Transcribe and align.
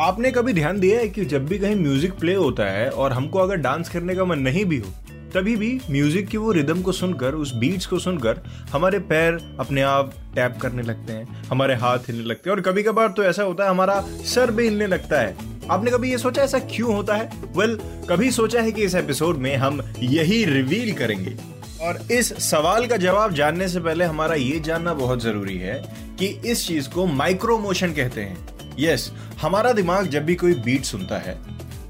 आपने 0.00 0.30
कभी 0.30 0.52
ध्यान 0.52 0.80
दिया 0.80 0.98
है 0.98 1.08
कि 1.08 1.24
जब 1.24 1.46
भी 1.46 1.58
कहीं 1.58 1.76
म्यूज़िक 1.76 2.12
प्ले 2.12 2.34
होता 2.34 2.64
है 2.64 2.90
और 2.90 3.12
हमको 3.12 3.38
अगर 3.38 3.56
डांस 3.56 3.88
करने 3.88 4.14
का 4.14 4.24
मन 4.24 4.38
नहीं 4.38 4.64
भी 4.64 4.78
हो 4.78 4.90
तभी 5.34 5.56
भी 5.56 5.80
म्यूज़िक 5.90 6.28
की 6.28 6.36
वो 6.36 6.52
रिदम 6.52 6.82
को 6.82 6.92
सुनकर 6.92 7.34
उस 7.34 7.54
बीट्स 7.54 7.86
को 7.86 7.98
सुनकर 7.98 8.40
हमारे 8.72 8.98
पैर 8.98 9.56
अपने 9.60 9.82
आप 9.82 10.12
टैप 10.34 10.58
करने 10.62 10.82
लगते 10.82 11.12
हैं 11.12 11.44
हमारे 11.44 11.74
हाथ 11.74 11.98
हिलने 11.98 12.24
लगते 12.24 12.50
हैं। 12.50 12.56
और 12.56 12.62
कभी 12.62 12.82
कभार 12.82 13.08
तो 13.08 13.24
ऐसा 13.24 13.42
होता 13.42 13.64
है 13.64 13.70
हमारा 13.70 14.00
सर 14.24 14.50
भी 14.50 14.64
हिलने 14.64 14.86
लगता 14.86 15.20
है। 15.20 15.36
आपने 15.70 15.90
कभी 15.90 16.10
ये 16.10 16.18
सोचा 16.18 16.42
ऐसा 16.42 16.58
क्यों 16.58 16.94
होता 16.94 17.14
है? 17.14 17.30
वेल 17.56 17.76
well, 17.76 18.08
कभी 18.08 18.30
सोचा 18.30 18.60
है 18.60 18.72
कि 18.72 18.82
इस 18.82 18.94
एपिसोड 18.94 19.36
में 19.36 19.56
हम 19.56 19.82
यही 20.00 20.44
रिवील 20.44 20.92
करेंगे। 20.92 21.36
और 21.82 22.00
इस 22.12 22.32
सवाल 22.50 22.86
का 22.86 22.96
जवाब 22.96 23.32
जानने 23.32 23.68
से 23.68 23.80
पहले 23.80 24.04
हमारा 24.04 24.34
ये 24.34 24.60
जानना 24.60 24.94
बहुत 24.94 25.22
ज़रूरी 25.22 25.58
है 25.58 25.82
कि 26.18 26.26
इस 26.26 26.66
चीज़ 26.68 26.88
को 26.88 27.06
माइक्रो 27.06 27.58
मोशन 27.58 27.92
कहते 27.92 28.20
हैं। 28.20 28.55
Yes, 28.80 29.00
हमारा 29.40 29.72
दिमाग 29.72 30.06
जब 30.06 30.24
भी 30.24 30.34
कोई 30.34 30.54
बीट 30.54 30.84
सुनता 30.84 31.18
है 31.18 31.38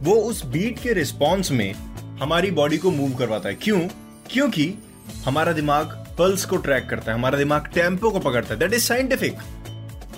वो 0.03 0.15
उस 0.15 0.45
बीट 0.47 0.79
के 0.79 0.93
रिस्पॉन्स 0.93 1.51
में 1.51 1.73
हमारी 2.21 2.51
बॉडी 2.51 2.79
को 2.79 2.91
मूव 2.91 3.15
करवाता 3.15 3.49
है। 3.49 3.55
क्यों? 3.55 3.81
क्योंकि 4.31 4.75
हमारा 5.25 5.53
दिमाग 5.53 5.87
पल्स 6.19 6.45
को 6.45 6.57
ट्रैक 6.57 6.89
करता 6.89 7.13
है 7.13 7.19
हमारा 7.19 7.39
दिमाग 7.39 7.67
टेंपो 7.67 8.11
को 8.11 8.19
पकड़ता 8.19 8.55
है। 8.55 8.61
दैट 8.61 8.73
इज़ 8.73 8.83
साइंटिफिक 8.83 9.37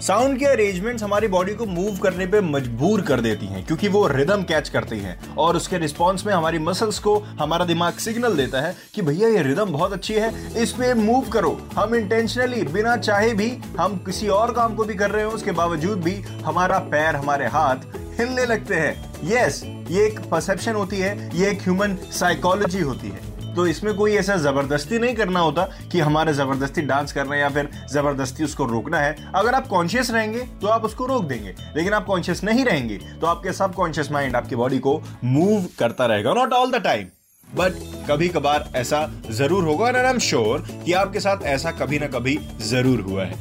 साउंड 0.00 0.38
के 0.38 0.44
अरेंजमेंट्स 0.44 1.02
हमारी 1.02 1.28
बॉडी 1.28 1.54
को 1.54 1.64
मूव 1.66 1.96
करने 1.98 2.26
पे 2.26 2.40
मजबूर 2.40 3.00
कर 3.00 3.20
देती 3.20 3.46
हैं 3.46 3.64
क्योंकि 3.66 3.88
वो 3.88 4.06
रिदम 4.08 4.42
कैच 4.42 4.68
करती 4.68 4.98
हैं 4.98 5.34
और 5.34 5.56
उसके 5.56 5.78
रिस्पॉन्स 5.78 6.26
में 6.26 6.32
हमारी 6.34 6.58
मसल्स 6.58 6.98
को 6.98 7.16
हमारा 7.40 7.64
दिमाग 7.64 7.94
सिग्नल 7.94 8.36
देता 8.36 8.60
है 8.60 8.74
कि 8.94 9.02
भैया 9.02 9.28
ये 9.28 9.42
रिदम 9.42 9.72
बहुत 9.72 9.92
अच्छी 9.92 10.14
है 10.14 10.62
इस 10.62 10.72
पे 10.72 10.92
मूव 10.94 11.28
करो। 11.28 11.50
हम 11.76 11.94
इंटेंशनली 11.94 12.62
बिना 12.72 12.96
चाहे 12.96 13.32
भी 13.34 13.50
हम 13.78 13.96
किसी 14.06 14.28
और 14.28 14.52
काम 14.52 14.74
को 14.74 14.84
भी 14.84 14.94
कर 14.94 15.10
रहे 15.10 15.24
हो 15.24 15.30
उसके 15.30 15.52
बावजूद 15.52 16.02
भी 16.02 16.14
हमारा 16.44 16.78
पैर 16.92 17.16
हमारे 17.16 17.46
हाथ 17.46 17.96
हिलने 18.20 18.44
लगते 18.46 18.74
हैं। 18.74 18.92
यस 19.24 19.60
yes, 19.60 19.90
ये 19.90 20.06
एक 20.06 20.20
परसेप्शन 20.20 20.74
होती 20.74 20.98
है 20.98 21.30
ये 21.38 21.50
एक 21.50 21.62
ह्यूमन 21.62 21.96
साइकोलॉजी 22.12 22.80
होती 22.80 23.08
है। 23.08 23.37
तो 23.58 23.66
इसमें 23.66 23.94
कोई 23.94 24.12
ऐसा 24.16 24.34
ज़बरदस्ती 24.36 24.98
नहीं 24.98 25.14
करना 25.14 25.40
होता 25.40 25.62
कि 25.92 26.00
हमारे 26.00 26.32
ज़बरदस्ती 26.32 26.82
डांस 26.82 27.12
करना 27.12 27.34
है 27.34 27.40
या 27.40 27.48
फिर 27.48 27.68
ज़बरदस्ती 27.92 28.44
उसको 28.44 28.64
रोकना 28.66 28.98
है। 29.00 29.16
अगर 29.34 29.54
आप 29.54 29.66
कॉन्शियस 29.68 30.10
रहेंगे 30.10 30.40
तो 30.60 30.68
आप 30.68 30.84
उसको 30.84 31.06
रोक 31.06 31.24
देंगे। 31.24 31.54
लेकिन 31.76 31.92
आप 31.92 32.06
कॉन्शियस 32.06 32.44
नहीं 32.44 32.64
रहेंगे 32.64 32.98
तो 33.20 33.26
आपके 33.26 33.52
सब 33.52 33.74
कॉन्शियस 33.74 34.10
माइंड 34.12 34.36
आपकी 34.36 34.56
बॉडी 34.56 34.78
को 34.78 34.94
मूव 35.24 35.66
करता 35.78 36.06
रहेगा। 36.06 36.34
Not 36.34 36.52
all 36.52 36.70
the 36.72 36.82
time 36.84 37.06
but 37.48 37.82
कभी 38.10 38.28
कभार 38.28 38.70
ऐसा 38.76 39.04
ज़रूर 39.30 39.64
होगा। 39.64 39.86
और 39.86 39.96
आई 39.96 40.10
एम 40.10 40.18
श्योर 40.20 40.66
कि 40.84 40.92
आपके 40.94 41.20
साथ 41.20 41.44
ऐसा 41.48 41.70
कभी 41.74 41.98
ना 41.98 42.06
कभी 42.08 42.38
ज़रूर 42.62 43.00
हुआ 43.00 43.24
है। 43.24 43.34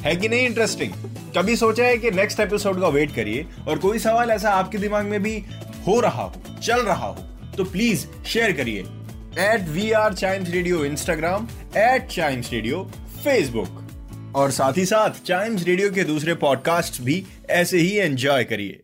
है 0.00 0.16
कि 0.16 0.28
नहीं 0.28 0.46
इंटरेस्टिंग 0.46 0.92
कभी 1.36 1.56
सोचा 1.56 1.84
है 1.84 1.96
कि 1.98 2.10
नेक्स्ट 2.12 2.40
एपिसोड 2.40 2.80
का 2.80 2.88
वेट 2.90 3.14
करिए 3.14 3.46
और 3.68 3.78
कोई 3.78 3.98
सवाल 4.00 4.30
ऐसा 4.30 4.50
आपके 4.52 4.78
दिमाग 4.78 5.06
में 5.06 5.22
भी 5.22 5.38
हो 5.86 6.00
रहा 6.00 6.22
हो, 6.22 6.32
चल 6.62 6.82
रहा 6.82 7.06
हो 7.06 7.16
तो 7.56 7.64
प्लीज़ 7.64 8.06
शेयर 8.24 8.52
करिए। 8.52 8.84
At 9.38 9.68
we 9.68 9.90
are 9.92 10.14
Chimes 10.14 10.50
radio 10.50 10.84
Instagram 10.84 11.48
at 11.76 12.06
Chimes 12.06 12.52
radio 12.52 12.82
Facebook 13.24 14.32
और 14.36 14.50
साथ 14.50 14.72
ही 14.76 14.84
साथ 14.84 15.10
चाइम्स 15.26 15.64
रेडियो 15.64 15.90
के 15.90 16.04
दूसरे 16.04 16.34
पॉडकास्ट 16.34 17.02
भी 17.02 17.24
ऐसे 17.50 17.78
ही 17.78 17.96
एंजॉय 17.96 18.44
करिए। 18.44 18.83